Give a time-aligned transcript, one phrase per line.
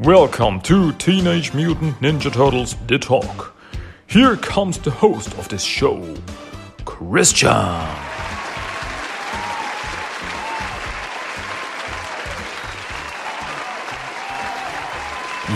[0.00, 3.56] Welcome to Teenage Mutant Ninja Turtles The Talk.
[4.06, 6.14] Here comes the host of this show,
[6.84, 7.48] Christian.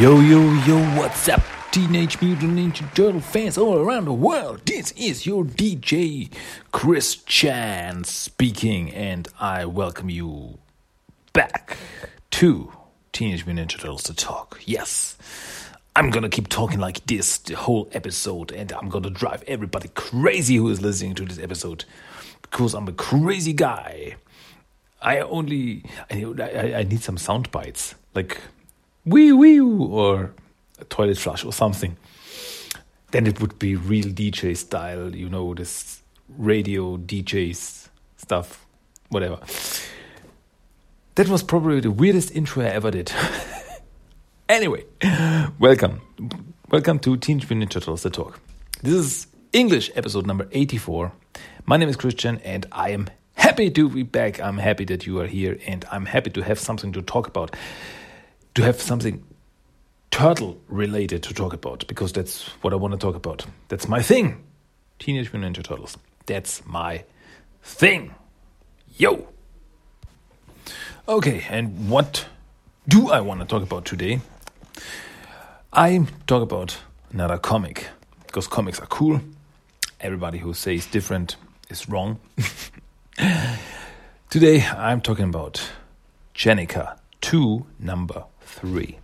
[0.01, 1.41] Yo, yo, yo, what's up,
[1.71, 4.63] Teenage Mutant Ninja Turtle fans all around the world?
[4.67, 6.33] This is your DJ
[6.73, 10.59] Chris Chan speaking, and I welcome you
[11.33, 11.77] back
[12.33, 12.73] to
[13.13, 14.61] Teenage Mutant Ninja Turtles to talk.
[14.65, 15.17] Yes,
[15.95, 20.57] I'm gonna keep talking like this the whole episode, and I'm gonna drive everybody crazy
[20.57, 21.85] who is listening to this episode
[22.41, 24.17] because I'm a crazy guy.
[25.03, 28.41] I only I, I, I need some sound bites like
[29.05, 30.35] wee wee or
[30.79, 31.97] a toilet flush or something.
[33.11, 38.65] Then it would be real DJ style, you know, this radio DJs stuff,
[39.11, 39.39] whatever.
[41.17, 43.13] That was probably the weirdest intro I ever did.
[44.49, 44.87] anyway,
[45.59, 46.01] welcome.
[46.71, 48.41] Welcome to Teenage Mutant Ninja Turtles The Talk.
[48.83, 51.13] This is English episode number 84.
[51.67, 54.41] My name is Christian and I am happy to be back.
[54.41, 57.55] I'm happy that you are here and I'm happy to have something to talk about.
[58.55, 59.23] To have something
[60.11, 63.45] turtle related to talk about because that's what I want to talk about.
[63.69, 64.43] That's my thing.
[64.99, 65.99] Teenage Mutant Ninja Turtles.
[66.25, 67.05] That's my
[67.63, 68.15] thing.
[68.97, 69.32] Yo!
[71.09, 72.27] Okay, and what
[72.87, 74.21] do I want to talk about today?
[75.73, 76.79] I talk about
[77.11, 77.89] another comic
[78.25, 79.21] because comics are cool.
[80.01, 81.35] Everybody who says different
[81.69, 82.21] is wrong.
[84.31, 85.73] today I'm talking about
[86.37, 88.97] Jennika 2 number 3.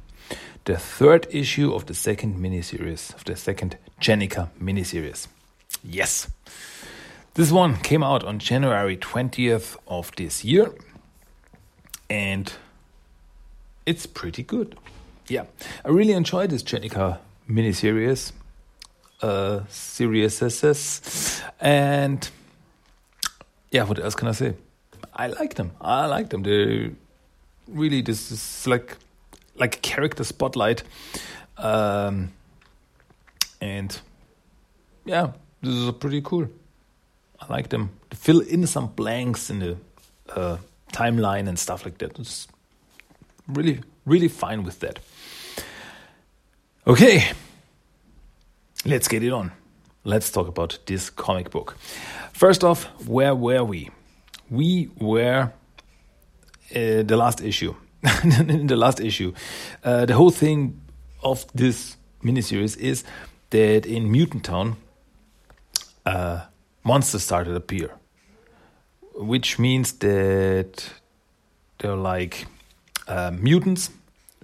[0.66, 5.26] The third issue of the second miniseries, of the second Jennika miniseries.
[5.82, 6.30] Yes.
[7.34, 10.72] This one came out on January 20th of this year
[12.10, 12.52] and
[13.86, 14.76] it's pretty good.
[15.28, 15.44] Yeah,
[15.84, 17.18] I really enjoyed this Jennika
[17.48, 18.32] miniseries,
[19.22, 20.42] uh, series,
[21.60, 22.30] and
[23.70, 24.54] yeah, what else can I say?
[25.14, 25.72] I like them.
[25.80, 26.42] I like them.
[26.42, 26.92] They
[27.66, 28.96] really this is like
[29.56, 30.82] like a character spotlight,
[31.56, 32.30] um,
[33.60, 33.98] and
[35.04, 36.48] yeah, this is pretty cool.
[37.40, 37.90] I like them.
[38.10, 39.76] To fill in some blanks in the
[40.30, 40.58] uh,
[40.92, 42.18] timeline and stuff like that.
[42.18, 42.48] It's
[43.46, 44.98] really, really fine with that.
[46.86, 47.32] Okay,
[48.84, 49.52] let's get it on.
[50.04, 51.76] Let's talk about this comic book.
[52.32, 53.90] First off, where were we?
[54.48, 55.52] We were
[56.74, 57.74] uh, the last issue.
[58.22, 59.32] in the last issue,
[59.82, 60.80] uh, the whole thing
[61.22, 63.04] of this miniseries is
[63.50, 64.76] that in Mutant Town,
[66.06, 66.42] uh,
[66.84, 67.90] monsters started to appear
[69.18, 70.90] which means that
[71.78, 72.46] they're like
[73.06, 73.90] uh, mutants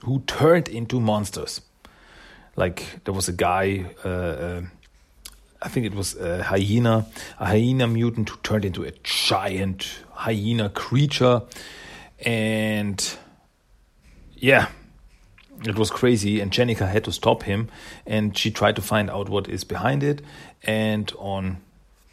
[0.03, 1.61] who turned into monsters.
[2.57, 4.63] Like there was a guy, uh, uh,
[5.63, 7.07] I think it was a hyena,
[7.39, 11.43] a hyena mutant who turned into a giant hyena creature,
[12.21, 13.17] and
[14.34, 14.69] yeah,
[15.65, 16.41] it was crazy.
[16.41, 17.69] And Jennika had to stop him,
[18.07, 20.23] and she tried to find out what is behind it.
[20.63, 21.59] And on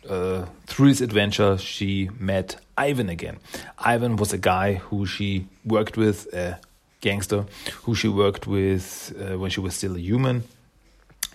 [0.10, 3.38] uh, through this adventure, she met Ivan again.
[3.78, 6.60] Ivan was a guy who she worked with, a
[7.02, 7.46] gangster,
[7.84, 10.44] who she worked with uh, when she was still a human,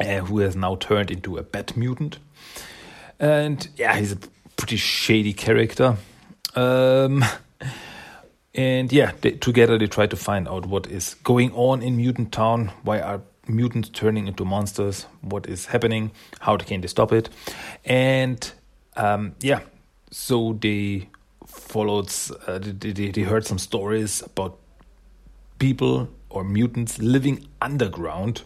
[0.00, 2.18] uh, who has now turned into a bat mutant.
[3.18, 4.18] And yeah, he's a
[4.56, 5.96] pretty shady character.
[6.54, 7.24] Um,
[8.54, 12.32] and yeah, they, together they try to find out what is going on in Mutant
[12.32, 12.72] Town.
[12.82, 15.06] Why are mutants turning into monsters?
[15.20, 16.12] What is happening?
[16.40, 17.28] How can they stop it?
[17.84, 18.52] And
[18.96, 19.60] um, yeah,
[20.10, 21.08] so they
[21.46, 22.12] followed,
[22.46, 24.58] uh, they, they, they heard some stories about
[25.58, 28.42] people or mutants living underground,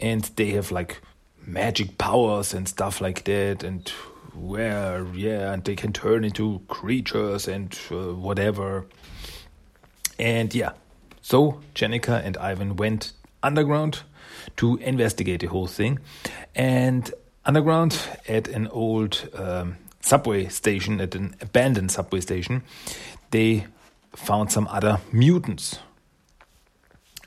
[0.00, 1.00] and they have like
[1.46, 3.88] magic powers and stuff like that, and
[4.34, 8.86] where yeah, and they can turn into creatures and uh, whatever.
[10.18, 10.72] And yeah,
[11.20, 13.12] so Jennika and Ivan went
[13.42, 14.02] underground
[14.56, 15.98] to investigate the whole thing,
[16.54, 17.12] and
[17.44, 17.98] underground
[18.28, 22.62] at an old um, subway station, at an abandoned subway station,
[23.30, 23.66] they
[24.14, 25.78] found some other mutants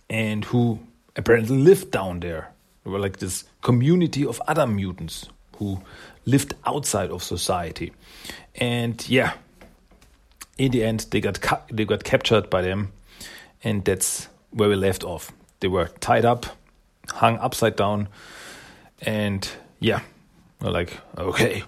[0.09, 0.79] and who
[1.15, 2.51] apparently lived down there.
[2.83, 5.27] They were like this community of other mutants
[5.57, 5.81] who
[6.25, 7.93] lived outside of society.
[8.55, 9.33] And yeah,
[10.57, 11.39] in the end, they got
[11.71, 12.91] they got captured by them,
[13.63, 15.31] and that's where we left off.
[15.61, 16.45] They were tied up,
[17.13, 18.09] hung upside down,
[19.01, 19.49] and
[19.79, 20.01] yeah,
[20.61, 21.63] like, okay,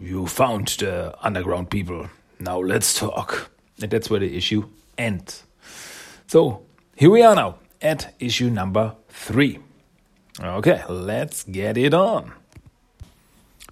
[0.00, 2.08] you found the underground people.
[2.38, 3.50] Now let's talk.
[3.80, 5.44] And that's where the issue ends.
[6.26, 6.62] So
[6.96, 7.58] here we are now.
[7.80, 9.58] at issue number three.
[10.40, 12.32] Okay, let's get it on.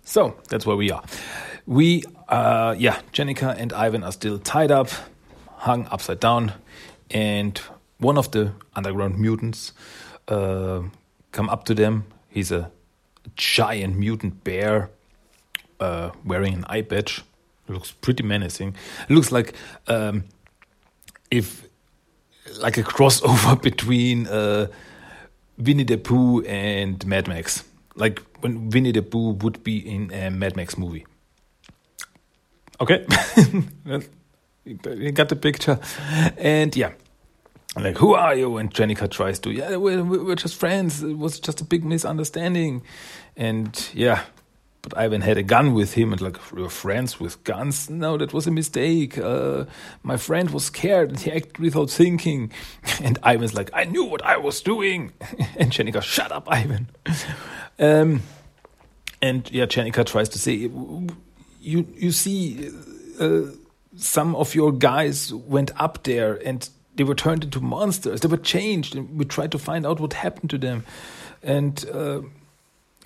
[0.05, 1.03] So that's where we are.
[1.67, 4.89] We, uh, yeah, Jennika and Ivan are still tied up,
[5.57, 6.53] hung upside down,
[7.11, 7.61] and
[7.99, 9.73] one of the underground mutants
[10.29, 10.83] uh,
[11.33, 12.05] come up to them.
[12.29, 12.71] He's a
[13.37, 14.91] giant mutant bear
[15.81, 17.23] uh, wearing an eye patch.
[17.69, 18.75] looks pretty menacing.
[19.09, 19.55] Looks like
[19.89, 20.25] um,
[21.31, 21.67] if
[22.61, 24.69] like a crossover between uh,
[25.59, 27.65] Winnie the Pooh and Mad Max.
[27.95, 31.07] Like when Winnie the Pooh would be in a Mad Max movie.
[32.79, 33.07] Okay,
[34.67, 35.79] you got the picture,
[36.37, 36.93] and yeah,
[37.77, 38.57] like who are you?
[38.57, 41.03] And Jennika tries to, yeah, we're, we're just friends.
[41.03, 42.83] It was just a big misunderstanding,
[43.37, 44.23] and yeah,
[44.89, 47.91] but Ivan had a gun with him and like we were friends with guns.
[47.91, 49.19] No, that was a mistake.
[49.19, 49.65] Uh,
[50.05, 52.53] my friend was scared and he acted without thinking.
[53.03, 55.13] And Ivan's like, I knew what I was doing.
[55.57, 56.89] and Jennika, shut up, Ivan.
[57.79, 58.23] Um,
[59.21, 62.71] and yeah, Jennika tries to say, you you see,
[63.21, 63.43] uh,
[63.97, 68.21] some of your guys went up there and they were turned into monsters.
[68.21, 70.85] They were changed, and we tried to find out what happened to them.
[71.43, 72.23] And uh,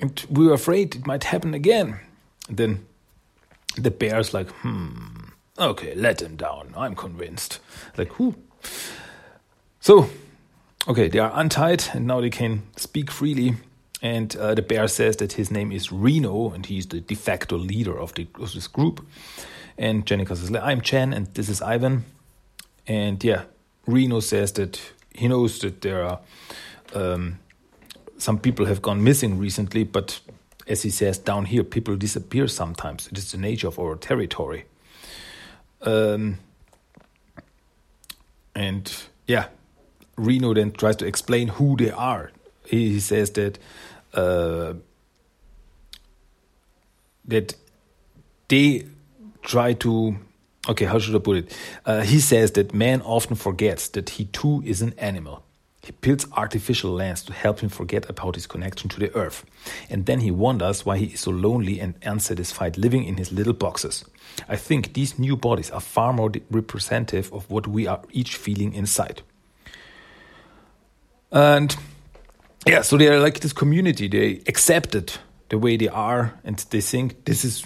[0.01, 2.01] and we were afraid it might happen again.
[2.49, 2.87] And then
[3.77, 6.73] the bear's like, hmm, okay, let him down.
[6.77, 7.61] I'm convinced.
[7.97, 8.35] Like, who?
[9.81, 10.09] So,
[10.89, 13.57] okay, they are untied and now they can speak freely.
[14.03, 17.59] And uh, the bear says that his name is Reno and he's the de facto
[17.59, 19.07] leader of, the, of this group.
[19.77, 22.05] And Jennika says, I'm Chen and this is Ivan.
[22.87, 23.45] And yeah,
[23.87, 24.81] Reno says that
[25.15, 26.21] he knows that there are
[26.95, 27.39] um,
[28.19, 30.21] some people have gone missing recently, but
[30.67, 33.09] as he says down here, people disappear sometimes.
[33.09, 34.67] It is the nature of our territory.
[35.83, 36.39] Um,
[38.55, 38.93] and
[39.27, 39.47] yeah,
[40.17, 42.31] Reno then tries to explain who they are.
[42.67, 43.59] He, he says that
[44.13, 44.75] uh,
[47.25, 47.55] that
[48.49, 48.87] they
[49.43, 50.17] try to
[50.71, 54.25] okay how should i put it uh, he says that man often forgets that he
[54.27, 55.43] too is an animal
[55.83, 59.47] he builds artificial lands to help him forget about his connection to the earth.
[59.89, 63.55] And then he wonders why he is so lonely and unsatisfied living in his little
[63.55, 64.05] boxes.
[64.49, 68.75] I think these new bodies are far more representative of what we are each feeling
[68.75, 69.23] inside.
[71.33, 71.75] And
[72.67, 74.07] yeah, so they are like this community.
[74.09, 75.19] They accept it
[75.49, 77.65] the way they are, and they think this is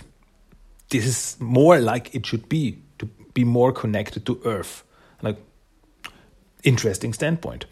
[0.91, 2.79] this is more like it should be
[3.35, 4.85] be more connected to Earth.
[5.23, 5.39] Like
[6.63, 7.67] interesting standpoint.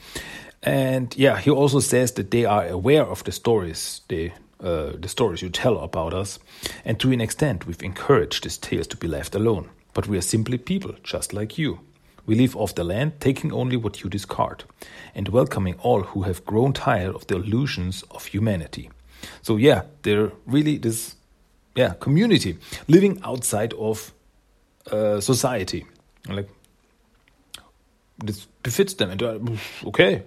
[0.63, 4.33] And yeah, he also says that they are aware of the stories they
[4.63, 6.39] uh, the stories you tell about us,
[6.85, 9.69] and to an extent, we've encouraged these tales to be left alone.
[9.93, 11.81] But we are simply people, just like you.
[12.27, 14.63] We live off the land, taking only what you discard,
[15.17, 18.91] and welcoming all who have grown tired of the illusions of humanity.
[19.43, 21.17] So yeah, they're really this
[21.75, 24.13] yeah community living outside of
[24.91, 25.87] uh, society.
[26.29, 26.49] Like
[28.19, 30.23] this befits them, and okay,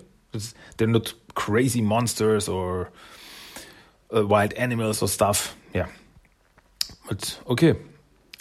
[0.77, 2.91] they're not crazy monsters or
[4.15, 5.55] uh, wild animals or stuff.
[5.73, 5.87] Yeah,
[7.07, 7.75] but okay,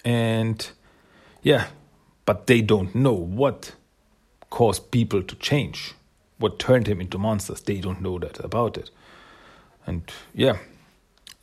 [0.05, 0.69] and
[1.43, 1.69] yeah,
[2.27, 3.73] but they don't know what
[4.51, 5.95] caused people to change,
[6.39, 7.61] what turned them into monsters.
[7.61, 8.91] They don't know that about it,
[9.87, 10.59] and yeah.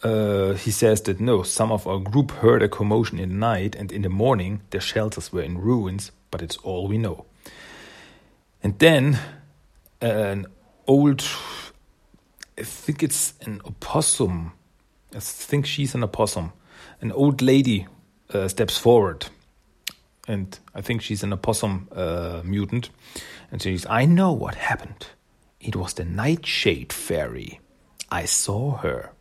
[0.03, 3.75] Uh, he says that no, some of our group heard a commotion in the night,
[3.75, 7.25] and in the morning their shelters were in ruins, but it's all we know.
[8.63, 9.19] And then
[10.01, 10.47] an
[10.87, 11.23] old,
[12.57, 14.53] I think it's an opossum.
[15.15, 16.53] I think she's an opossum.
[17.01, 17.87] An old lady
[18.33, 19.27] uh, steps forward,
[20.27, 22.89] and I think she's an opossum uh, mutant.
[23.51, 25.07] And she says, I know what happened.
[25.59, 27.59] It was the Nightshade Fairy.
[28.09, 29.11] I saw her.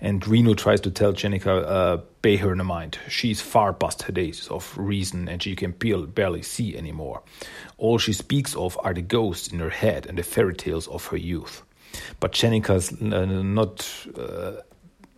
[0.00, 2.98] And Reno tries to tell Jennika, uh, pay her no mind.
[3.08, 7.22] She's far past her days of reason and she can barely see anymore.
[7.78, 11.06] All she speaks of are the ghosts in her head and the fairy tales of
[11.06, 11.62] her youth.
[12.20, 13.88] But Jennika's uh, not
[14.18, 14.60] uh,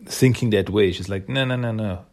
[0.06, 0.92] thinking that way.
[0.92, 2.04] She's like, no, no, no, no.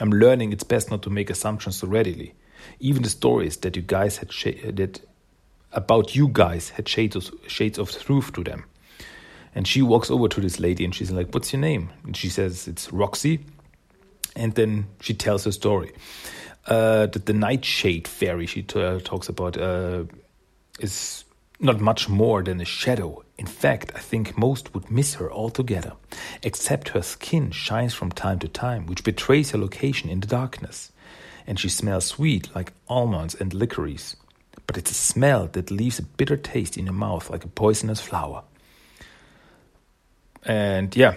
[0.00, 2.34] I'm learning it's best not to make assumptions so readily.
[2.80, 4.30] Even the stories that you guys had
[4.76, 5.00] that
[5.72, 8.64] about you guys had shades of, shades of truth to them.
[9.58, 11.90] And she walks over to this lady and she's like, What's your name?
[12.04, 13.40] And she says, It's Roxy.
[14.36, 15.90] And then she tells her story.
[16.68, 20.04] Uh, that the Nightshade Fairy she t- talks about uh,
[20.78, 21.24] is
[21.58, 23.24] not much more than a shadow.
[23.36, 25.94] In fact, I think most would miss her altogether,
[26.44, 30.92] except her skin shines from time to time, which betrays her location in the darkness.
[31.48, 34.14] And she smells sweet like almonds and licorice.
[34.68, 38.00] but it's a smell that leaves a bitter taste in your mouth like a poisonous
[38.00, 38.44] flower.
[40.44, 41.16] And yeah,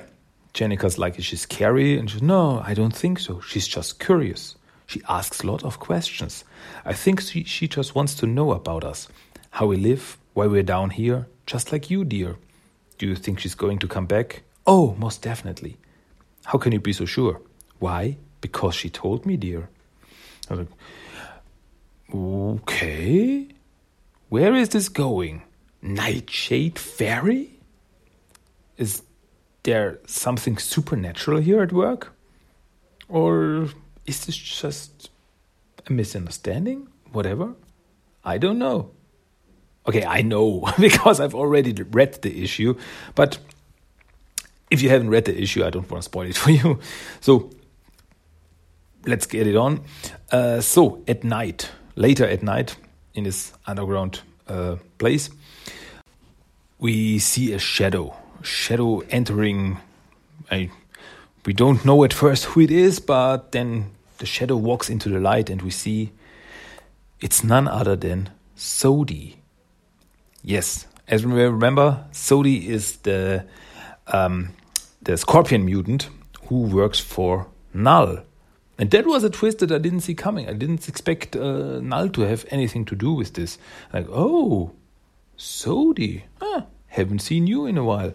[0.54, 1.98] Jennika's like, is she scary?
[1.98, 3.40] And she's, no, I don't think so.
[3.42, 4.56] She's just curious.
[4.88, 6.44] She asks a lot of questions.
[6.84, 9.08] I think she, she just wants to know about us,
[9.51, 12.36] how we live, why we're down here, just like you, dear.
[12.98, 14.44] Do you think she's going to come back?
[14.68, 15.78] Oh, most definitely.
[16.46, 17.42] How can you be so sure?
[17.80, 18.18] Why?
[18.42, 19.70] Because she told me, dear.
[20.50, 20.78] I was like,
[22.13, 23.48] okay.
[24.30, 25.44] Where is this going?
[25.82, 27.60] Nightshade Fairy?
[28.78, 29.04] Is
[29.63, 32.13] there something supernatural here at work?
[33.08, 33.70] Or
[34.06, 35.10] is this just
[35.88, 36.88] a misunderstanding?
[37.12, 37.56] Whatever?
[38.24, 38.91] I don't know.
[39.88, 42.75] Okay, I know because I've already read the issue,
[43.15, 43.39] but
[44.70, 46.80] if you haven't read the issue, I don't want to spoil it for you.
[47.20, 47.50] So
[49.06, 49.84] let's get it on.
[50.32, 52.77] Uh, so at night, later at night,
[53.13, 55.30] in this underground uh, place,
[56.80, 59.77] we see a shadow shadow entering.
[60.50, 60.69] I,
[61.45, 65.19] we don't know at first who it is, but then the shadow walks into the
[65.19, 66.12] light and we see
[67.19, 69.36] it's none other than Sodi.
[70.43, 73.45] Yes, as we remember, Sodi is the
[74.07, 74.50] um,
[75.01, 76.10] the scorpion mutant
[76.48, 78.19] who works for Null.
[78.77, 80.50] And that was a twist that I didn't see coming.
[80.50, 83.57] I didn't expect uh, Null to have anything to do with this.
[83.93, 84.71] Like, oh,
[85.38, 86.24] Sodi.
[86.41, 88.13] Ah, haven't seen you in a while.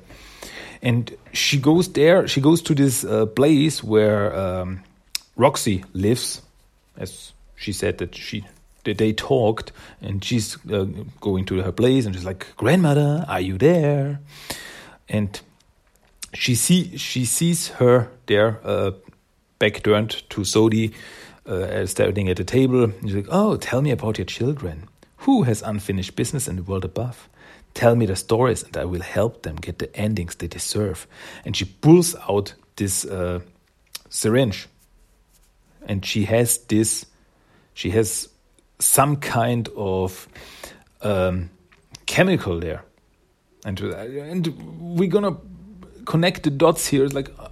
[0.83, 4.83] And she goes there, she goes to this uh, place where um,
[5.35, 6.43] Roxy lives,
[6.97, 8.45] as she said that she
[8.85, 10.87] that they talked, and she's uh,
[11.21, 14.21] going to her place, and she's like, "Grandmother, are you there?"
[15.09, 15.41] And
[16.35, 18.93] she see she sees her there, uh,
[19.59, 20.93] back turned to Sodi,
[21.47, 22.85] uh, standing at the table.
[22.85, 24.89] And she's like, "Oh, tell me about your children.
[25.25, 27.29] Who has unfinished business in the world above?
[27.77, 31.07] Tell me the stories, and I will help them get the endings they deserve.
[31.45, 33.41] And she pulls out this uh,
[34.09, 34.67] syringe,
[35.87, 37.05] and she has this.
[37.75, 38.31] She has
[38.79, 40.27] some kind of
[41.03, 41.51] um,
[42.07, 42.83] chemical there,
[43.67, 45.37] and and we're gonna
[46.07, 47.05] connect the dots here.
[47.05, 47.49] It's like uh,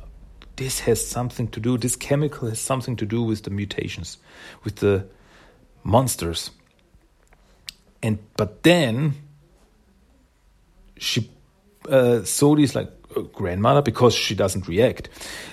[0.57, 1.77] this has something to do.
[1.77, 4.17] This chemical has something to do with the mutations,
[4.65, 5.05] with the
[5.83, 6.51] monsters.
[8.03, 9.24] And but then
[10.99, 11.31] she
[11.89, 12.91] uh, Sodi's like
[13.33, 15.09] grandmother because she doesn't react,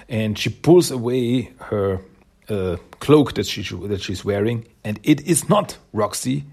[0.10, 2.01] and she pulls away her
[2.50, 6.45] uh, cloak that she that she's wearing, and it is not Roxy,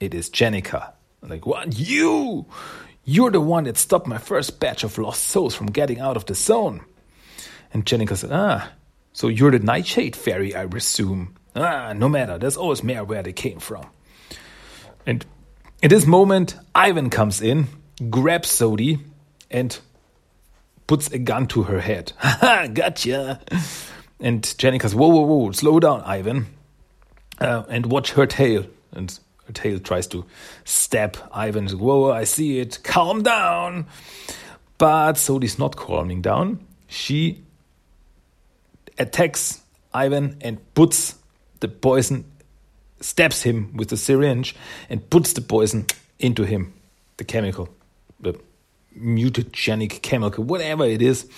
[0.00, 0.92] it is Jennika.
[1.22, 2.46] Like what you?
[3.04, 6.26] You're the one that stopped my first batch of lost souls from getting out of
[6.26, 6.84] the zone.
[7.72, 8.70] And Jennika said, Ah,
[9.14, 11.34] so you're the Nightshade Fairy, I presume.
[11.56, 13.86] Ah, no matter, there's always more where they came from.
[15.06, 15.24] And
[15.82, 19.00] in this moment, Ivan comes in grabs Sodi
[19.50, 19.78] and
[20.86, 22.12] puts a gun to her head.
[22.18, 23.40] Haha, gotcha.
[24.20, 26.46] And Jenny goes, whoa, whoa, whoa, slow down, Ivan.
[27.40, 28.66] Uh, and watch her tail.
[28.92, 30.24] And her tail tries to
[30.64, 31.68] stab Ivan.
[31.68, 32.80] Whoa, I see it.
[32.82, 33.86] Calm down.
[34.78, 36.60] But Sodi's not calming down.
[36.88, 37.44] She
[38.98, 39.60] attacks
[39.92, 41.16] Ivan and puts
[41.60, 42.24] the poison,
[43.00, 44.54] stabs him with the syringe,
[44.88, 45.86] and puts the poison
[46.18, 46.72] into him,
[47.16, 47.68] the chemical
[48.98, 51.28] mutagenic chemical, whatever it is.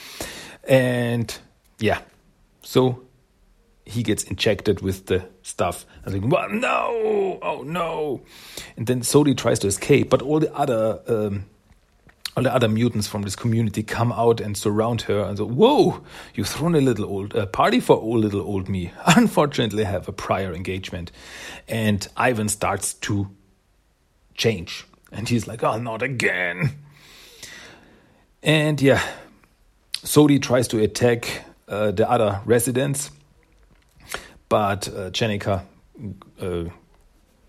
[0.69, 1.37] And
[1.79, 2.01] yeah,
[2.63, 3.05] so
[3.85, 5.87] he gets injected with the stuff.
[6.07, 8.23] I think, well, no, oh no.
[8.77, 11.01] And then Sodi tries to escape, but all the other.
[11.07, 11.47] Um,
[12.37, 16.01] all the other mutants from this community come out and surround her and say, "Whoa,
[16.33, 20.07] you've thrown a little old uh, party for old little old me." Unfortunately, I have
[20.07, 21.11] a prior engagement,
[21.67, 23.29] and Ivan starts to
[24.41, 24.87] change.
[25.13, 26.79] And he's like, oh, not again.
[28.43, 29.03] And yeah,
[29.99, 33.11] Sodi tries to attack uh, the other residents,
[34.49, 35.63] but uh, Jennika
[36.41, 36.65] uh,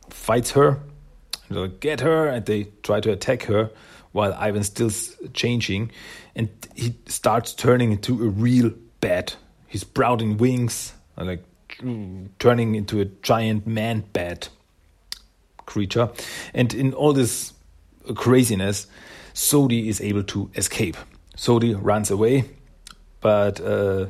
[0.10, 0.80] fights her.
[1.50, 3.72] Like, Get her, and they try to attack her
[4.12, 4.92] while Ivan's still
[5.34, 5.92] changing,
[6.36, 9.38] and he starts turning into a real bat.
[9.68, 11.44] He's sprouting wings, like
[12.40, 14.50] turning into a giant man bat
[15.66, 16.10] creature.
[16.54, 17.54] And in all this
[18.16, 18.88] craziness,
[19.34, 20.98] Sodi is able to escape.
[21.36, 22.46] Sodi runs away,
[23.20, 24.08] but uh,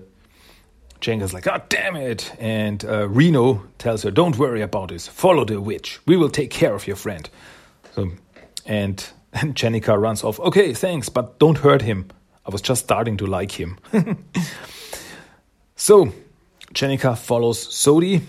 [0.99, 2.33] Jenka's like, God damn it.
[2.39, 5.07] And uh, Reno tells her, Don't worry about this.
[5.07, 5.99] Follow the witch.
[6.05, 7.29] We will take care of your friend.
[7.93, 8.11] So,
[8.65, 10.39] and, and Jennika runs off.
[10.39, 12.09] Okay, thanks, but don't hurt him.
[12.45, 13.77] I was just starting to like him.
[15.75, 16.11] so,
[16.73, 18.21] Jennika follows Sodi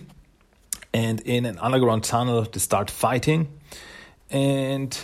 [0.93, 3.49] and in an underground tunnel they start fighting
[4.31, 4.99] and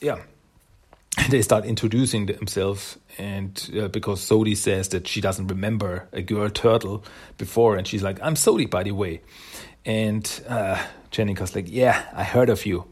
[0.00, 0.18] yeah,
[1.30, 2.98] they start introducing themselves.
[3.18, 7.04] And uh, because Sodi says that she doesn't remember a girl turtle
[7.36, 9.20] before, and she's like, "I'm Sodi, by the way."
[9.84, 12.84] And uh, Jennika's like, "Yeah, I heard of you.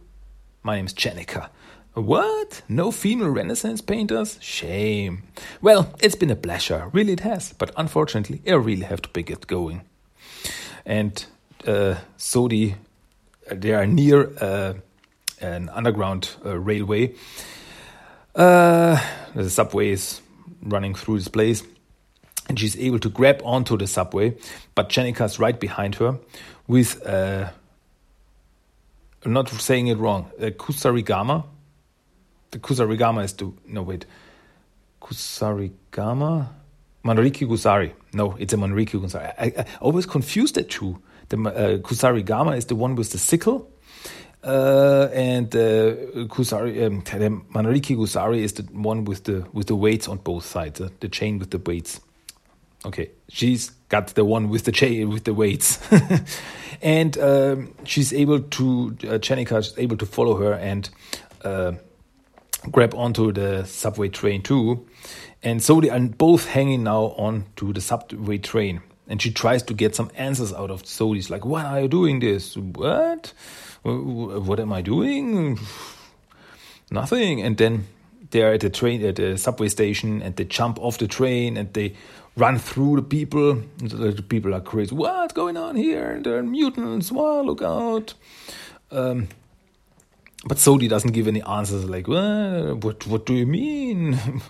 [0.63, 1.49] My name's Jennika."
[1.95, 2.61] What?
[2.69, 4.39] No female Renaissance painters?
[4.43, 5.23] Shame.
[5.63, 6.91] Well, it's been a pleasure.
[6.93, 7.55] Really, it has.
[7.55, 9.81] But unfortunately, I really have to get going.
[10.85, 11.25] And
[11.67, 12.75] uh, Sodi,
[13.51, 14.75] uh, they are near uh,
[15.41, 17.15] an underground uh, railway.
[18.37, 19.01] Uh,
[19.35, 20.21] the subway is
[20.63, 21.65] running through this place.
[22.49, 24.37] And she's able to grab onto the subway.
[24.77, 26.19] But Jennika's right behind her
[26.69, 27.49] with, uh,
[29.25, 31.45] I'm not saying it wrong, a kusarigama
[32.51, 34.07] the Kusarigama is the no wait
[35.03, 36.49] Kusarigama
[37.05, 37.93] Manriki Gusari.
[38.13, 39.33] No, it's a Manriki Gusari.
[39.39, 41.01] I, I always confuse the two.
[41.29, 43.71] The uh, Kusarigama is the one with the sickle,
[44.47, 50.19] uh, and uh, Kusari, um, Gusari is the one with the with the weights on
[50.19, 52.01] both sides, uh, the chain with the weights.
[52.85, 55.81] Okay, she's got the one with the chain with the weights,
[56.83, 60.89] and um, she's able to uh, Jennika is able to follow her and
[61.45, 61.73] uh,
[62.71, 64.87] grab onto the subway train too.
[65.43, 68.81] And so they are both hanging now onto the subway train.
[69.09, 72.21] And she tries to get some answers out of Sodi's like, Why are you doing
[72.21, 72.57] this?
[72.57, 73.33] What?
[73.83, 75.59] What am I doing?
[76.91, 77.41] Nothing.
[77.43, 77.87] And then
[78.31, 81.73] they're at the train at the subway station and they jump off the train and
[81.73, 81.95] they
[82.37, 83.63] run through the people.
[83.79, 84.95] The people are crazy.
[84.95, 86.21] What's going on here?
[86.23, 87.13] There are mutants.
[87.13, 88.15] Wow, look out.
[88.91, 89.29] Um,
[90.47, 94.19] but Sodi doesn't give any answers like, what, what do you mean?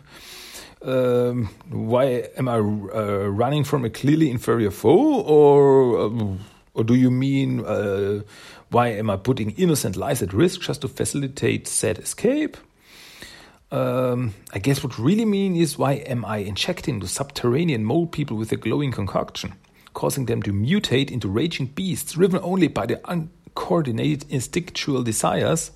[0.87, 5.21] um, why am I uh, running from a clearly inferior foe?
[5.21, 6.37] Or, uh,
[6.75, 8.22] or do you mean, uh,
[8.70, 12.57] why am I putting innocent lives at risk just to facilitate said escape?
[13.70, 18.37] Um, I guess what really mean is why am I injecting the subterranean mole people
[18.37, 19.55] with a glowing concoction,
[19.92, 25.72] causing them to mutate into raging beasts driven only by their uncoordinated instinctual desires?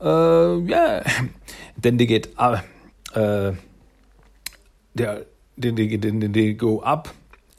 [0.00, 1.28] uh, yeah,
[1.78, 2.60] then they get uh,
[4.96, 5.24] they
[5.70, 7.08] they then they go up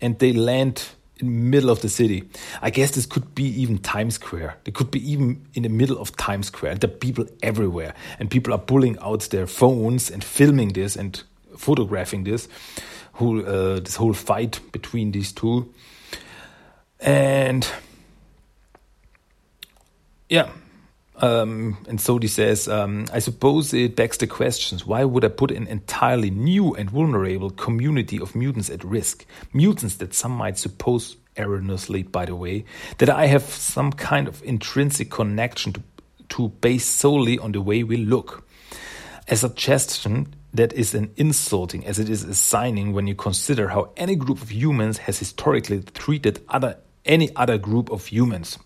[0.01, 0.83] and they land
[1.19, 2.23] in the middle of the city.
[2.61, 4.57] I guess this could be even Times Square.
[4.63, 6.73] They could be even in the middle of Times Square.
[6.73, 10.95] And There are people everywhere, and people are pulling out their phones and filming this
[10.95, 11.21] and
[11.55, 12.47] photographing this
[13.13, 15.73] whole uh, this whole fight between these two.
[16.99, 17.67] And
[20.29, 20.49] yeah,
[21.19, 25.51] um, and Sodi says, um, I suppose it begs the questions why would I put
[25.51, 29.25] an entirely new and vulnerable community of mutants at risk?
[29.51, 32.65] Mutants that some might suppose, erroneously, by the way,
[32.99, 35.81] that I have some kind of intrinsic connection to,
[36.29, 38.47] to based solely on the way we look.
[39.27, 44.15] A suggestion that is an insulting as it is assigning when you consider how any
[44.15, 48.59] group of humans has historically treated other any other group of humans.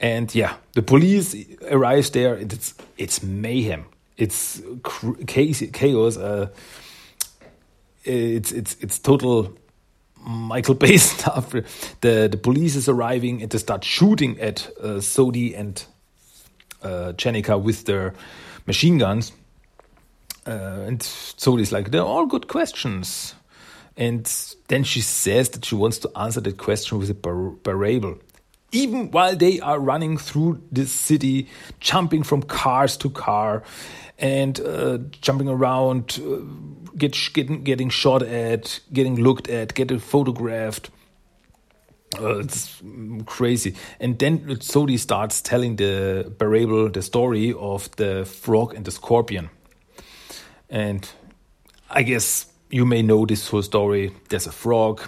[0.00, 1.34] And yeah, the police
[1.70, 2.36] arrives there.
[2.36, 3.86] It's it's mayhem.
[4.16, 4.60] It's
[5.72, 6.16] chaos.
[6.16, 6.48] Uh,
[8.04, 9.56] it's it's it's total
[10.20, 11.50] Michael Bay stuff.
[12.00, 15.84] The the police is arriving and they start shooting at uh, Sodi and
[16.82, 18.14] uh, with their
[18.66, 19.32] machine guns.
[20.46, 23.34] Uh, and Sodi's like, they're all good questions.
[23.96, 24.30] And
[24.68, 28.18] then she says that she wants to answer that question with a parable
[28.76, 31.48] even while they are running through this city,
[31.80, 33.62] jumping from cars to car
[34.18, 40.90] and uh, jumping around, uh, get, getting, getting shot at, getting looked at, getting photographed.
[42.20, 42.82] Uh, it's
[43.24, 43.74] crazy.
[43.98, 49.50] And then Sodi starts telling the parable, the story of the frog and the scorpion.
[50.68, 51.08] And
[51.90, 54.12] I guess you may know this whole story.
[54.28, 55.02] There's a frog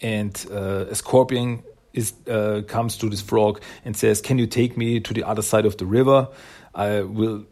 [0.00, 1.62] and uh, a scorpion
[1.94, 5.42] is uh, comes to this frog and says, "Can you take me to the other
[5.42, 6.28] side of the river?
[6.74, 7.46] I will."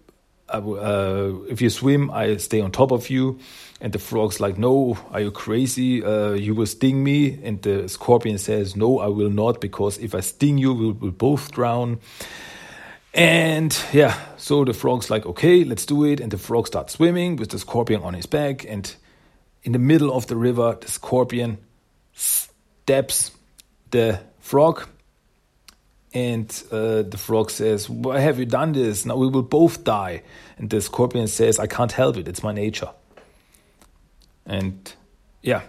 [0.49, 3.39] Uh, if you swim, I stay on top of you.
[3.83, 6.05] And the frog's like, No, are you crazy?
[6.05, 7.41] Uh, you will sting me.
[7.43, 11.11] And the scorpion says, No, I will not, because if I sting you, we'll, we'll
[11.11, 11.99] both drown.
[13.13, 16.21] And yeah, so the frog's like, Okay, let's do it.
[16.21, 18.65] And the frog starts swimming with the scorpion on his back.
[18.65, 18.95] And
[19.65, 21.59] in the middle of the river, the scorpion
[22.13, 23.33] stabs
[23.91, 24.87] the frog.
[26.13, 29.07] And uh, the frog says, Why have you done this?
[29.07, 30.23] Now we will both die.
[30.59, 32.29] And the scorpion says, I can't help it.
[32.29, 32.91] It's my nature.
[34.45, 34.93] And
[35.41, 35.63] yeah,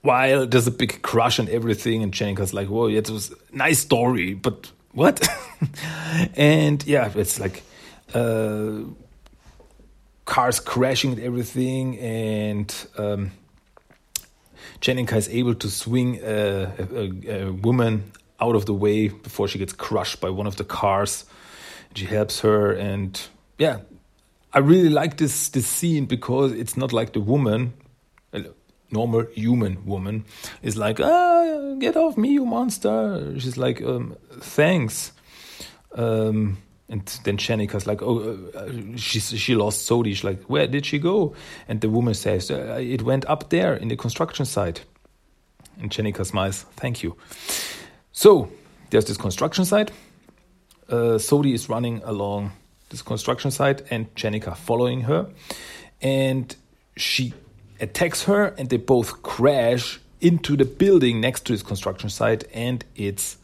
[0.00, 3.80] while there's a big crush and everything, and Jennika's like, Whoa, yeah, it was nice
[3.80, 5.28] story, but what?
[6.34, 7.62] and yeah, it's like
[8.14, 8.80] uh,
[10.24, 13.32] cars crashing and everything, and um,
[14.80, 19.58] Jennika is able to swing a, a, a, woman out of the way before she
[19.58, 21.24] gets crushed by one of the cars.
[21.94, 23.20] She helps her, and
[23.58, 23.78] yeah,
[24.52, 27.72] I really like this this scene because it's not like the woman,
[28.32, 28.44] a
[28.90, 30.24] normal human woman,
[30.62, 33.34] is like, ah, get off me, you monster.
[33.38, 35.12] She's like, um, thanks.
[35.94, 40.14] Um, and then Jennika's like, oh, uh, she she lost Sodi.
[40.14, 41.34] She's like, where did she go?
[41.68, 44.84] And the woman says, uh, it went up there in the construction site.
[45.80, 47.16] And Jennika smiles, thank you.
[48.12, 48.50] So
[48.90, 49.90] there's this construction site.
[50.88, 52.52] Uh, Sodi is running along
[52.88, 55.28] this construction site, and Jennika following her,
[56.00, 56.56] and
[56.96, 57.34] she
[57.80, 62.84] attacks her, and they both crash into the building next to this construction site, and
[62.96, 63.36] it's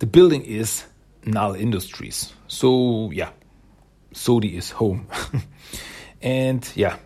[0.00, 0.84] the building is
[1.24, 2.32] Null Industries.
[2.46, 3.30] So yeah,
[4.14, 5.06] Sodi is home.
[6.22, 6.96] and yeah,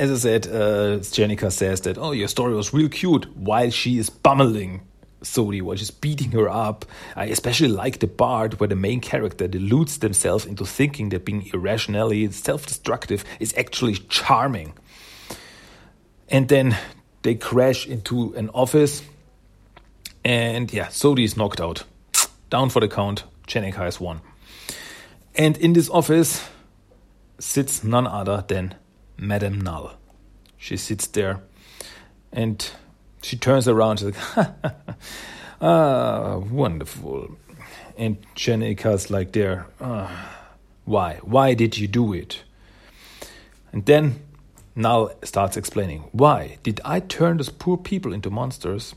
[0.00, 3.98] as I said, uh, Jennika says that, oh, your story was real cute while she
[3.98, 4.80] is bummeling
[5.22, 6.84] Sodi, while she's beating her up.
[7.14, 11.50] I especially like the part where the main character deludes themselves into thinking that being
[11.52, 14.72] irrationally self destructive is actually charming.
[16.28, 16.76] And then
[17.22, 19.02] they crash into an office,
[20.24, 21.84] and yeah, Sodi is knocked out.
[22.50, 24.20] Down for the count, Jennika has won.
[25.34, 26.48] And in this office
[27.38, 28.74] sits none other than
[29.16, 29.92] Madame Null.
[30.58, 31.40] She sits there
[32.32, 32.70] and
[33.22, 34.00] she turns around.
[34.00, 34.48] She's like,
[35.60, 37.36] ah, wonderful.
[37.96, 40.36] And Jennika's like, there, ah,
[40.84, 41.20] why?
[41.22, 42.42] Why did you do it?
[43.72, 44.20] And then
[44.74, 48.94] Null starts explaining, why did I turn those poor people into monsters?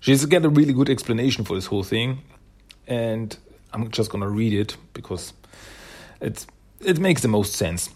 [0.00, 2.22] She's got a really good explanation for this whole thing,
[2.86, 3.36] and
[3.72, 5.32] I'm just gonna read it because
[6.20, 6.46] it's
[6.80, 7.90] it makes the most sense.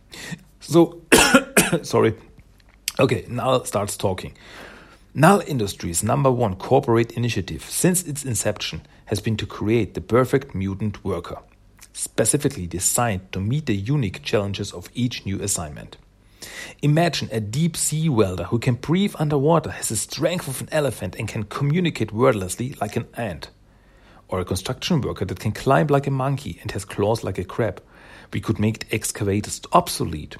[0.60, 1.02] so,
[1.82, 2.14] sorry.
[2.98, 4.34] Okay, Null starts talking.
[5.14, 10.54] Null Industries' number one corporate initiative since its inception has been to create the perfect
[10.54, 11.38] mutant worker,
[11.92, 15.96] specifically designed to meet the unique challenges of each new assignment.
[16.82, 21.16] Imagine a deep sea welder who can breathe underwater, has the strength of an elephant,
[21.18, 23.50] and can communicate wordlessly like an ant.
[24.28, 27.44] Or a construction worker that can climb like a monkey and has claws like a
[27.44, 27.82] crab.
[28.32, 30.36] We could make excavators obsolete.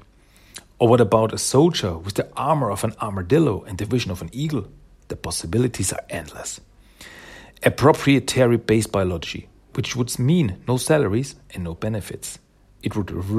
[0.79, 4.21] Or what about a soldier with the armor of an armadillo and the vision of
[4.21, 4.67] an eagle?
[5.07, 6.59] The possibilities are endless.
[7.63, 12.39] A proprietary based biology, which would mean no salaries and no benefits
[12.87, 13.11] it would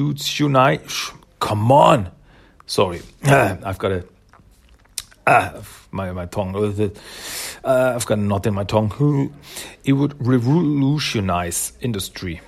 [0.00, 1.10] revolutionize.
[1.38, 2.10] Come on,
[2.66, 4.04] sorry, I've got a
[5.26, 6.54] uh, my my tongue.
[7.64, 9.34] Uh, I've got a knot in my tongue.
[9.84, 12.40] It would revolutionize industry.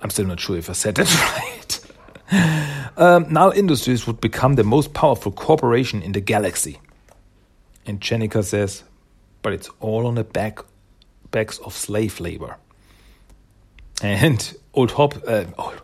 [0.00, 1.08] I'm still not sure if I said that
[2.32, 2.90] right.
[2.96, 6.80] um, Industries would become the most powerful corporation in the galaxy.
[7.84, 8.84] And Jennika says,
[9.42, 10.60] but it's all on the back
[11.30, 12.56] backs of slave labor.
[14.02, 15.74] And Old Hob, uh, oh,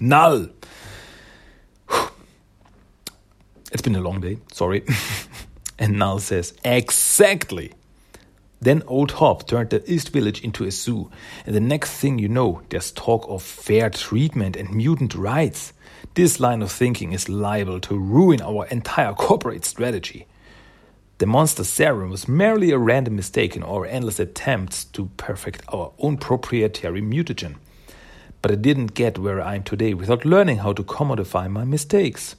[0.00, 0.48] Null.
[3.72, 4.84] It's been a long day, sorry.
[5.78, 7.72] and Null says, Exactly.
[8.60, 11.10] Then Old Hob turned the East Village into a zoo,
[11.44, 15.72] and the next thing you know, there's talk of fair treatment and mutant rights.
[16.14, 20.26] This line of thinking is liable to ruin our entire corporate strategy.
[21.22, 25.92] The monster serum was merely a random mistake in our endless attempts to perfect our
[26.00, 27.58] own proprietary mutagen.
[28.40, 32.34] But I didn't get where I am today without learning how to commodify my mistakes.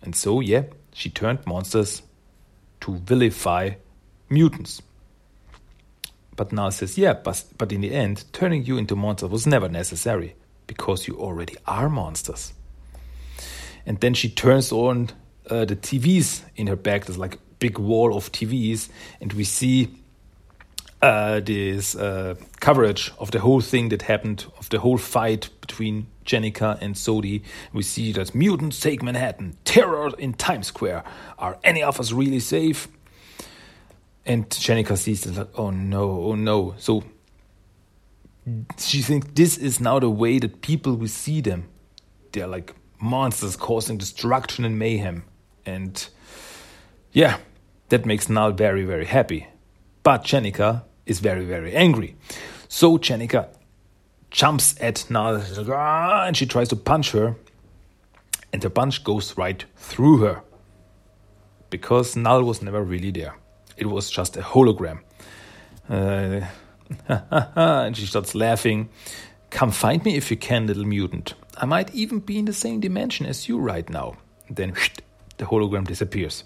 [0.00, 0.62] And so, yeah,
[0.94, 2.02] she turned monsters
[2.82, 3.70] to vilify
[4.28, 4.80] mutants.
[6.36, 9.68] But now says, yeah, but, but in the end, turning you into monsters was never
[9.68, 10.36] necessary
[10.68, 12.52] because you already are monsters.
[13.84, 15.10] And then she turns on
[15.50, 17.06] uh, the TVs in her back.
[17.06, 18.88] There's like a big wall of TVs,
[19.20, 20.00] and we see
[21.02, 26.06] uh, this uh, coverage of the whole thing that happened, of the whole fight between
[26.24, 27.42] Jennika and Sodi.
[27.72, 31.04] We see that mutants take Manhattan, terror in Times Square.
[31.38, 32.88] Are any of us really safe?
[34.26, 36.74] And Jennika sees it like, oh no, oh no.
[36.78, 37.04] So
[38.76, 41.68] she thinks this is now the way that people will see them.
[42.32, 45.24] They're like monsters causing destruction and mayhem.
[45.66, 46.08] And
[47.12, 47.38] yeah,
[47.88, 49.46] that makes Null very, very happy.
[50.02, 52.16] But Jennika is very, very angry.
[52.68, 53.48] So Jennika
[54.30, 57.36] jumps at Null and she tries to punch her.
[58.52, 60.42] and the punch goes right through her.
[61.68, 63.36] Because Null was never really there,
[63.76, 65.00] it was just a hologram.
[65.88, 66.40] Uh,
[67.56, 68.88] and she starts laughing.
[69.50, 71.34] Come find me if you can, little mutant.
[71.56, 74.16] I might even be in the same dimension as you right now.
[74.48, 74.74] And then
[75.40, 76.44] the hologram disappears.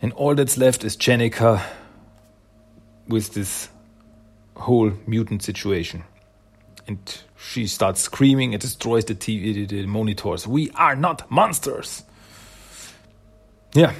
[0.00, 1.62] And all that's left is Jennika
[3.08, 3.68] with this
[4.56, 6.04] whole mutant situation.
[6.86, 6.98] And
[7.36, 10.46] she starts screaming and destroys the TV, the monitors.
[10.46, 12.04] We are not monsters.
[13.74, 13.92] Yeah.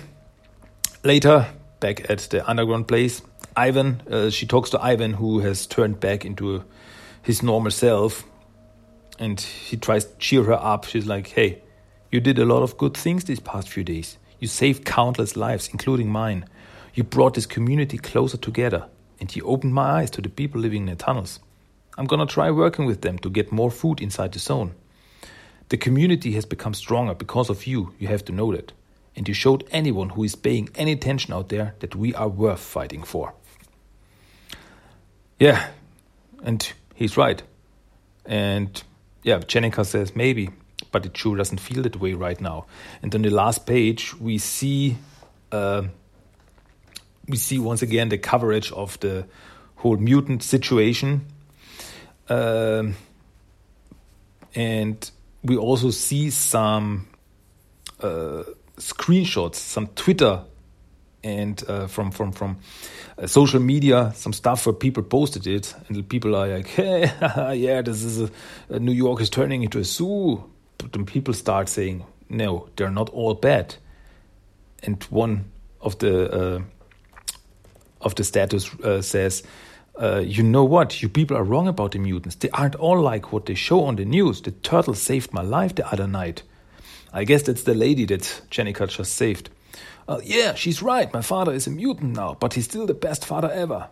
[1.03, 1.47] Later,
[1.81, 3.21] back at the underground place,
[3.57, 6.65] Ivan, uh, she talks to Ivan, who has turned back into
[7.23, 8.25] his normal self,
[9.19, 10.85] and he tries to cheer her up.
[10.85, 11.63] She's like, "Hey,
[12.15, 14.19] you did a lot of good things these past few days.
[14.39, 16.45] You saved countless lives, including mine.
[16.95, 18.87] You brought this community closer together,
[19.19, 21.41] and you opened my eyes to the people living in the tunnels.
[21.99, 24.77] I'm gonna try working with them to get more food inside the zone.
[25.71, 27.93] The community has become stronger because of you.
[27.99, 28.73] You have to know that."
[29.17, 32.61] and you showed anyone who is paying any attention out there that we are worth
[32.61, 33.35] fighting for.
[35.39, 35.69] Yeah,
[36.43, 37.43] and he's right.
[38.25, 38.83] And
[39.23, 40.51] yeah, Jennika says maybe,
[40.95, 42.67] but it sure doesn't feel that way right now.
[43.03, 44.97] And on the last page, we see
[45.51, 45.83] uh,
[47.27, 49.27] we see once again the coverage of the
[49.75, 51.27] whole mutant situation,
[52.29, 52.95] um,
[54.55, 55.11] and
[55.43, 57.09] we also see some
[58.01, 58.45] uh,
[58.79, 60.45] screenshots, some Twitter
[61.25, 62.59] and uh, from from from
[63.19, 67.11] uh, social media, some stuff where people posted it, and people are like, "Hey,
[67.57, 68.31] yeah, this is
[68.71, 72.91] a, New York is turning into a zoo." But then people start saying, "No, they're
[72.91, 73.77] not all bad."
[74.83, 75.45] And one
[75.81, 76.63] of the uh,
[78.01, 79.43] of the status uh, says,
[80.01, 81.03] uh, "You know what?
[81.03, 82.37] You people are wrong about the mutants.
[82.37, 84.43] They aren't all like what they show on the news.
[84.43, 86.43] The turtle saved my life the other night."
[87.15, 89.49] I guess that's the lady that Jennika just saved.
[90.09, 91.13] Uh, yeah, she's right.
[91.13, 93.89] My father is a mutant now, but he's still the best father ever.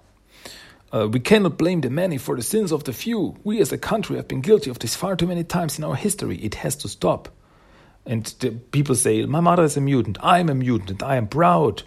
[0.93, 3.35] Uh, we cannot blame the many for the sins of the few.
[3.45, 5.95] We as a country have been guilty of this far too many times in our
[5.97, 6.37] history.
[6.37, 7.31] It has to stop.
[8.05, 10.19] And the people say, My mother is a mutant.
[10.23, 11.83] I am a mutant and I am proud.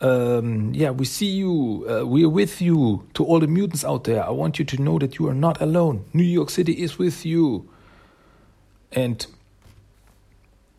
[0.00, 1.86] Um, yeah, we see you.
[1.88, 3.06] Uh, we are with you.
[3.14, 5.60] To all the mutants out there, I want you to know that you are not
[5.60, 6.04] alone.
[6.12, 7.70] New York City is with you.
[8.92, 9.26] And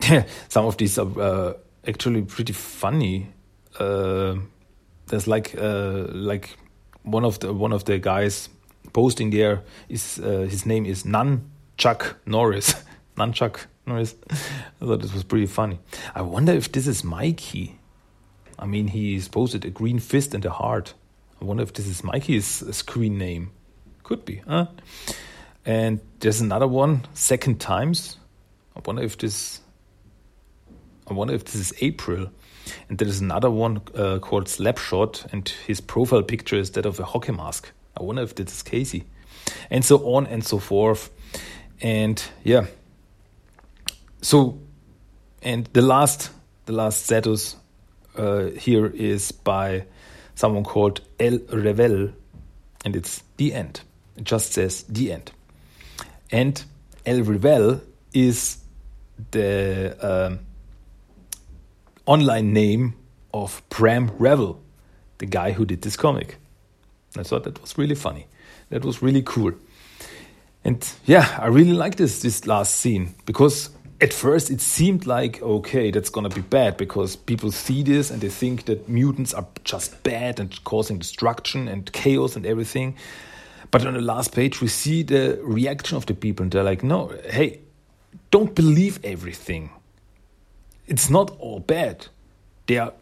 [0.48, 1.52] some of these are uh,
[1.86, 3.28] actually pretty funny.
[3.78, 4.36] Uh,
[5.06, 6.56] there's like uh, like
[7.04, 8.48] one of the one of the guys
[8.92, 11.04] posting there is uh, his name is
[11.76, 12.74] Chuck Norris.
[13.32, 14.14] Chuck Norris.
[14.30, 15.78] I thought this was pretty funny.
[16.14, 17.78] I wonder if this is Mikey.
[18.58, 20.94] I mean, he's posted a green fist and a heart.
[21.40, 23.50] I wonder if this is Mikey's screen name.
[24.02, 24.66] Could be, huh?
[25.64, 28.18] And there's another one, second times.
[28.76, 29.60] I wonder if this
[31.08, 32.30] I wonder if this is April.
[32.88, 37.00] And there is another one uh, called Slapshot, and his profile picture is that of
[37.00, 37.70] a hockey mask.
[37.96, 39.04] I wonder if this is Casey.
[39.70, 41.10] And so on and so forth.
[41.80, 42.66] And yeah.
[44.22, 44.58] So,
[45.42, 46.30] and the last,
[46.66, 47.56] the last status
[48.16, 49.84] uh, here is by
[50.34, 52.12] someone called El Revel,
[52.84, 53.80] and it's the end.
[54.16, 55.32] It just says the end.
[56.30, 56.62] And
[57.04, 57.80] El Revel
[58.12, 58.58] is
[59.30, 59.96] the.
[60.00, 60.40] Um,
[62.06, 62.94] online name
[63.32, 64.60] of Brahm Revel,
[65.18, 66.36] the guy who did this comic.
[67.16, 68.26] I thought that was really funny.
[68.70, 69.52] That was really cool.
[70.64, 75.42] And yeah, I really like this this last scene because at first it seemed like
[75.42, 79.46] okay, that's gonna be bad because people see this and they think that mutants are
[79.64, 82.96] just bad and causing destruction and chaos and everything.
[83.70, 86.84] But on the last page, we see the reaction of the people, and they're like,
[86.84, 87.60] "No, hey,
[88.30, 89.70] don't believe everything
[90.86, 92.06] it's not all bad.
[92.66, 92.92] They are.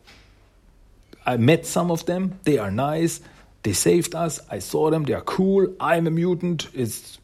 [1.25, 2.39] I met some of them.
[2.45, 3.21] They are nice.
[3.63, 4.41] They saved us.
[4.51, 5.05] I saw them.
[5.05, 5.69] They are cool.
[5.81, 6.69] I'm a mutant.
[6.75, 7.19] It's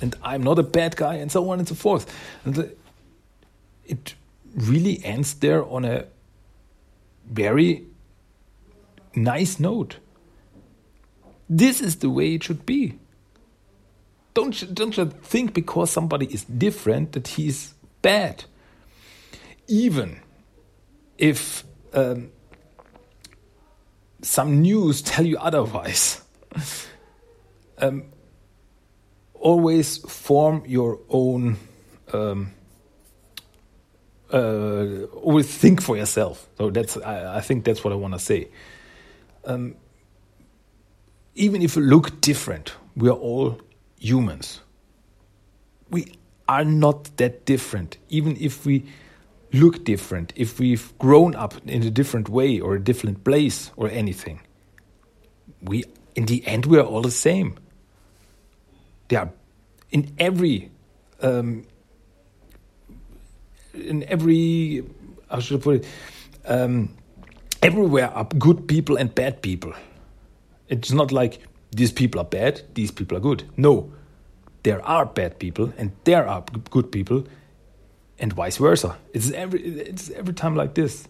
[0.00, 2.06] and I'm not a bad guy, and so on and so forth.
[2.44, 2.74] And the,
[3.86, 4.14] it
[4.54, 6.04] really ends there on a
[7.30, 7.84] very
[9.14, 9.96] nice note.
[11.48, 12.98] This is the way it should be.
[14.34, 18.44] Don't don't think because somebody is different that he's bad
[19.68, 20.20] even
[21.18, 22.30] if um,
[24.22, 26.20] some news tell you otherwise,
[27.78, 28.04] um,
[29.34, 31.56] always form your own.
[32.12, 32.52] Um,
[34.32, 36.48] uh, always think for yourself.
[36.58, 38.48] So that's I, I think that's what I want to say.
[39.44, 39.76] Um,
[41.36, 43.60] even if we look different, we are all
[44.00, 44.60] humans.
[45.90, 46.14] We
[46.48, 48.84] are not that different, even if we
[49.52, 53.88] look different, if we've grown up in a different way or a different place or
[53.88, 54.40] anything.
[55.62, 57.56] We, in the end, we are all the same.
[59.08, 59.30] There are
[59.90, 60.70] in every,
[61.22, 61.64] um,
[63.72, 64.82] in every,
[65.30, 65.86] how should I put it?
[66.44, 66.96] Um,
[67.62, 69.72] everywhere are good people and bad people.
[70.68, 73.44] It's not like these people are bad, these people are good.
[73.56, 73.92] No,
[74.62, 77.24] there are bad people and there are good people,
[78.18, 78.96] and vice versa.
[79.12, 81.08] It's every it's every time like this.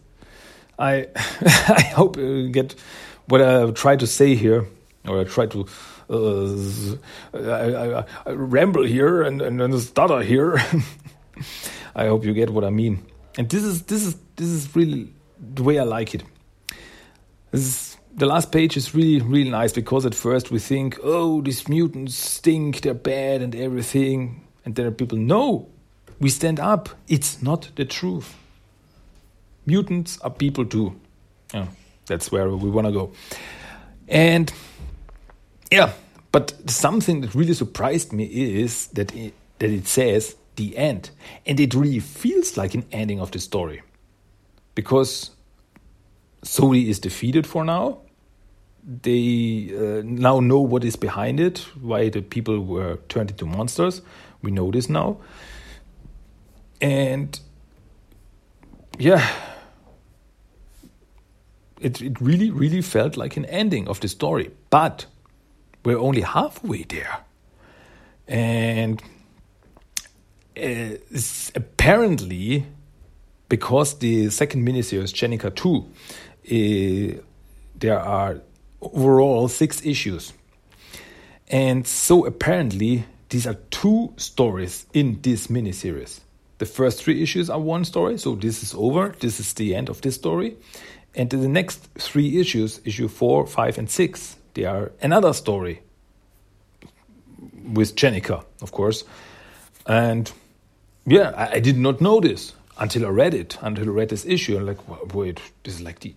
[0.78, 2.74] I I hope you get
[3.28, 4.66] what I try to say here,
[5.06, 5.66] or I try to
[6.08, 6.96] uh,
[7.34, 10.56] I, I, I, ramble here and and, and stutter here.
[11.94, 13.04] I hope you get what I mean.
[13.38, 15.12] And this is this is this is really
[15.54, 16.24] the way I like it.
[17.50, 21.42] This is, the last page is really really nice because at first we think, oh,
[21.42, 25.68] these mutants stink, they're bad and everything, and then people, no,
[26.18, 26.88] we stand up.
[27.08, 28.34] It's not the truth.
[29.66, 30.98] Mutants are people too.
[31.52, 31.66] Yeah,
[32.06, 33.12] that's where we want to go.
[34.08, 34.52] And
[35.70, 35.92] yeah,
[36.32, 41.10] but something that really surprised me is that it, that it says the end,
[41.44, 43.82] and it really feels like an ending of the story,
[44.74, 45.30] because
[46.42, 47.98] Sophie is defeated for now.
[49.02, 54.00] They uh, now know what is behind it, why the people were turned into monsters.
[54.42, 55.18] We know this now.
[56.80, 57.38] And
[58.98, 59.30] yeah,
[61.80, 64.50] it, it really, really felt like an ending of the story.
[64.70, 65.06] But
[65.84, 67.18] we're only halfway there.
[68.28, 69.02] And
[70.56, 70.96] uh,
[71.54, 72.66] apparently,
[73.48, 77.22] because the second miniseries, Jennika 2, uh,
[77.78, 78.40] there are
[78.80, 80.32] overall six issues.
[81.48, 86.20] And so apparently, these are two stories in this miniseries.
[86.58, 89.14] The first three issues are one story, so this is over.
[89.20, 90.56] This is the end of this story.
[91.14, 95.82] And the next three issues, issue four, five, and six, they are another story
[97.72, 99.04] with Jennika, of course.
[99.86, 100.30] And
[101.06, 104.24] yeah, I, I, did not know this until I read it, until I read this
[104.24, 104.56] issue.
[104.56, 106.14] I'm like, wait, this is like the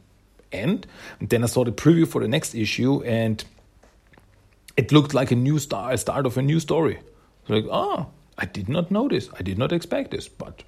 [0.51, 0.87] end.
[1.19, 3.43] And then I saw the preview for the next issue, and
[4.77, 6.99] it looked like a new start, a start of a new story.
[7.47, 8.07] So like, oh,
[8.39, 9.29] I did not know this.
[9.37, 10.63] I did not expect this, but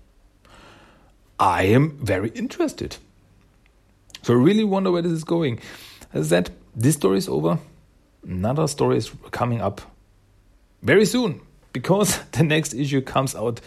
[1.39, 2.97] I am very interested.
[4.23, 5.59] So I really wonder where this is going.
[6.13, 7.57] As I said, this story is over.
[8.27, 9.81] Another story is coming up
[10.83, 13.61] very soon because the next issue comes out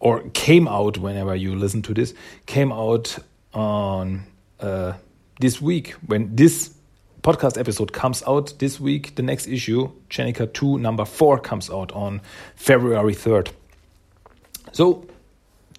[0.00, 2.14] or came out whenever you listen to this,
[2.46, 3.18] came out
[3.52, 4.24] on
[4.60, 4.94] uh,
[5.38, 6.74] this week when this
[7.28, 9.14] podcast episode comes out this week.
[9.14, 12.22] The next issue, Jennika 2, number 4, comes out on
[12.56, 13.50] February 3rd.
[14.72, 15.06] So,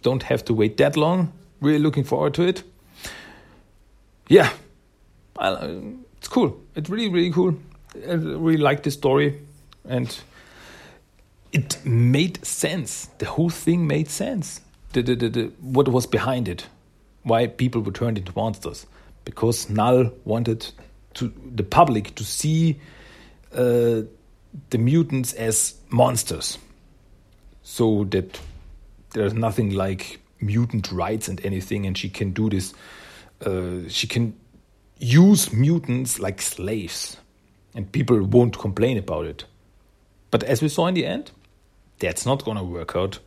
[0.04, 1.34] don't have to wait that long.
[1.60, 2.62] Really looking forward to it.
[4.28, 4.52] Yeah,
[5.42, 6.62] it's cool.
[6.76, 7.56] It's really, really cool.
[7.96, 9.42] I really like this story.
[9.86, 10.16] And
[11.52, 13.06] it made sense.
[13.18, 14.62] The whole thing made sense.
[14.94, 16.68] The, the, the, the, what was behind it.
[17.24, 18.86] Why people were turned into monsters.
[19.26, 20.68] Because Null wanted
[21.15, 22.80] to the public to see
[23.54, 24.02] uh,
[24.69, 26.58] the mutants as monsters,
[27.63, 28.39] so that
[29.12, 32.74] there's nothing like mutant rights and anything, and she can do this.
[33.45, 34.34] Uh, she can
[35.00, 37.17] use mutants like slaves,
[37.74, 39.45] and people won't complain about it.
[40.32, 41.32] But as we saw in the end,
[42.00, 43.19] that's not to work out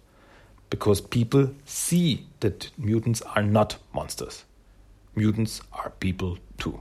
[0.70, 4.44] because people see that mutants are not monsters.
[5.14, 6.80] Mutants are people too.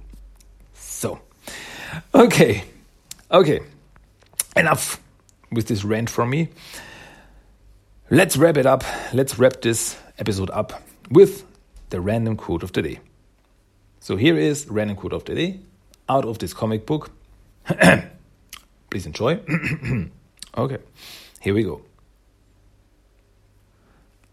[1.02, 1.20] So,
[2.14, 2.64] okay,
[3.32, 3.62] okay,
[4.56, 5.02] enough
[5.52, 6.50] with this rant from me.
[8.12, 8.84] Let's wrap it up.
[9.12, 11.44] Let's wrap this episode up with
[11.90, 13.00] the random quote of the day.
[14.00, 15.60] So here is random quote of the day
[16.08, 17.10] out of this comic book.
[18.92, 19.40] Please enjoy.
[20.56, 20.78] okay,
[21.40, 21.82] here we go.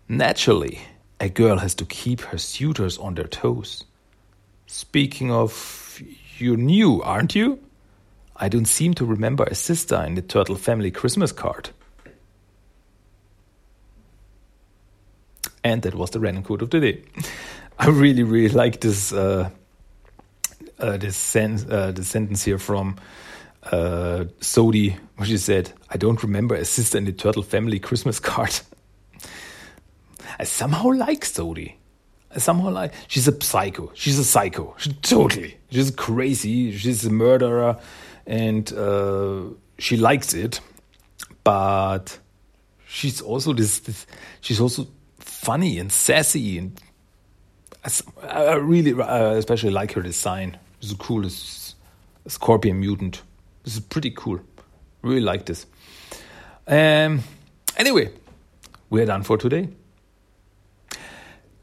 [0.07, 0.81] Naturally,
[1.19, 3.85] a girl has to keep her suitors on their toes.
[4.67, 6.03] Speaking of
[6.41, 7.59] you're new, aren't you?
[8.37, 11.71] I don't seem to remember a sister in the Turtle family Christmas card.
[15.65, 17.03] And that was the random quote of the day.
[17.79, 19.51] I really, really like this uh,
[20.79, 22.97] uh, this, sen- uh, the sentence here from
[23.73, 28.21] uh, Sophie, where she said, I don't remember a sister in the Turtle family Christmas
[28.21, 28.61] card.
[30.39, 31.79] I somehow like Sophie
[32.37, 33.91] somehow like she's a psycho.
[33.95, 34.75] She's a psycho.
[34.79, 35.57] She, totally.
[35.71, 36.77] She's crazy.
[36.77, 37.79] She's a murderer,
[38.27, 39.43] and uh,
[39.79, 40.61] she likes it,
[41.45, 42.19] but
[42.87, 44.07] she's also this, this
[44.41, 44.87] she's also
[45.19, 46.81] funny and sassy and
[48.23, 50.59] I really especially like her design.
[50.81, 51.23] It's cool.
[51.23, 51.75] This
[52.27, 53.23] scorpion mutant.
[53.65, 54.41] This is pretty cool.
[55.03, 55.67] Really like this.
[56.67, 57.23] Um.
[57.77, 58.11] Anyway,
[58.91, 59.69] we're done for today.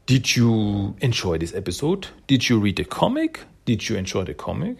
[0.06, 2.06] Did you enjoy this episode?
[2.28, 3.40] Did you read the comic?
[3.64, 4.76] Did you enjoy the comic?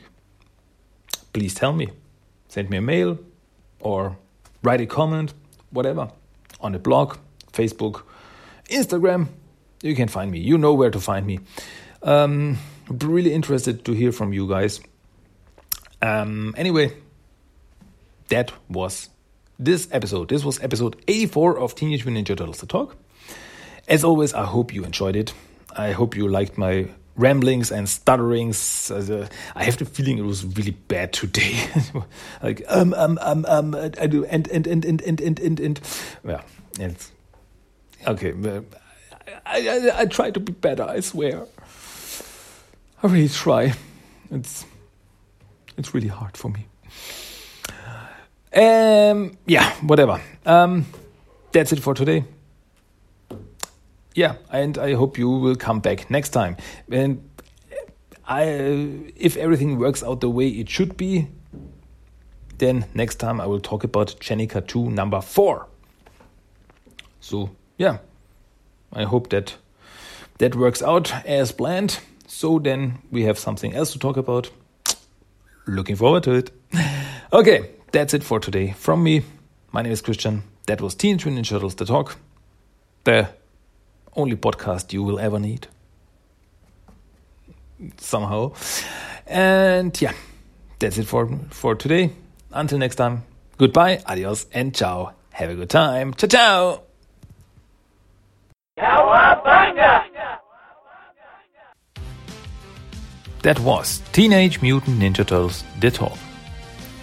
[1.33, 1.89] Please tell me.
[2.49, 3.19] Send me a mail
[3.81, 4.17] or
[4.63, 5.35] write a comment,
[5.71, 6.11] whatever,
[6.61, 7.17] on the blog,
[7.53, 8.03] Facebook,
[8.71, 9.27] Instagram.
[9.83, 10.39] You can find me.
[10.39, 11.41] You know where to find me.
[12.05, 12.59] Um,
[12.89, 14.81] really interested to hear from you guys.
[16.01, 16.93] Um, anyway,
[18.29, 19.09] that was
[19.59, 20.29] this episode.
[20.29, 22.97] This was episode 84 of Teenage Mutant Ninja Turtles The Talk.
[23.89, 25.33] As always, I hope you enjoyed it.
[25.77, 28.91] I hope you liked my ramblings and stutterings.
[28.91, 31.57] Uh, I have the feeling it was really bad today.
[32.43, 35.81] like um um um um I do and and and and and and and, and.
[36.25, 36.43] yeah,
[36.81, 37.13] it's
[38.07, 38.35] okay.
[39.47, 40.83] I, I I try to be better.
[40.83, 41.47] I swear.
[43.03, 43.75] I really try.
[44.31, 44.65] It's
[45.77, 46.67] it's really hard for me.
[48.55, 50.21] Um, yeah, whatever.
[50.47, 50.87] Um,
[51.53, 52.25] that's it for today.
[54.17, 56.57] Yeah, and I hope you will come back next time.
[56.91, 57.29] And
[58.27, 58.45] I,
[59.15, 61.29] if everything works out the way it should be,
[62.57, 65.67] then next time I will talk about Jennika 2 number 4.
[67.21, 67.99] So, yeah,
[68.91, 69.55] I hope that
[70.39, 72.01] that works out as planned.
[72.27, 74.51] So then we have something else to talk about.
[75.67, 76.51] Looking forward to it.
[77.33, 78.73] Okay, that's it for today.
[78.79, 79.25] From me,
[79.73, 80.45] my name is Christian.
[80.69, 82.17] That was Teenage Mutant Ninja Turtles The Talk,
[83.03, 83.29] the
[84.17, 85.69] only podcast you will ever need.
[87.99, 88.53] Somehow.
[89.27, 90.15] And yeah,
[90.79, 92.13] that's it for, for today.
[92.53, 93.25] Until next time,
[93.59, 95.13] goodbye, adios, and ciao.
[95.33, 96.15] Have a good time.
[96.15, 96.83] Ciao, ciao.
[98.79, 100.05] Cowabunga!
[103.43, 106.19] That was Teenage Mutant Ninja Turtles The Talk.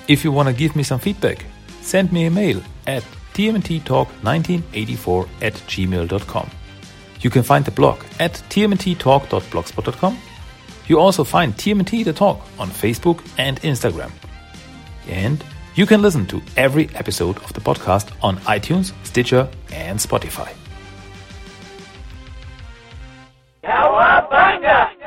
[0.09, 1.45] If you want to give me some feedback,
[1.81, 3.03] send me a mail at
[3.33, 6.49] tmnttalk1984 at gmail.com.
[7.23, 10.17] You can find the blog at tmnttalk.blogspot.com.
[10.87, 14.11] You also find TMNT The Talk on Facebook and Instagram.
[15.07, 15.43] And
[15.75, 20.53] you can listen to every episode of the podcast on iTunes, Stitcher, and Spotify.
[23.63, 25.02] Cowabunga!